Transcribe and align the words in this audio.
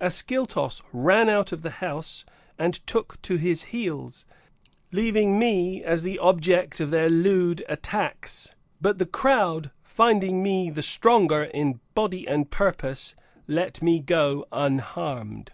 (Ascyltos 0.00 0.80
ran 0.94 1.28
out 1.28 1.52
of 1.52 1.60
the 1.60 1.68
house 1.84 2.24
and 2.58 2.72
took 2.86 3.20
to 3.20 3.36
his 3.36 3.64
heels, 3.64 4.24
leaving 4.92 5.38
me 5.38 5.82
as 5.84 6.02
the 6.02 6.18
object 6.20 6.80
of 6.80 6.88
their 6.88 7.10
lewd 7.10 7.62
attacks, 7.68 8.54
but 8.80 8.96
the 8.96 9.04
crowd, 9.04 9.70
finding 9.82 10.42
me 10.42 10.70
the 10.70 10.82
stronger 10.82 11.42
in 11.44 11.80
body 11.94 12.26
and 12.26 12.50
purpose, 12.50 13.14
let 13.46 13.82
me 13.82 14.00
go 14.00 14.46
unharmed.) 14.52 15.52